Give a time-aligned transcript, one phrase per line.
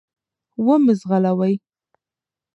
[0.65, 1.53] و مي ځغلوی.